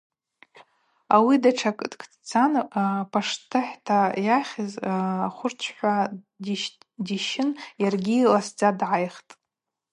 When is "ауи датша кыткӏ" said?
1.15-2.05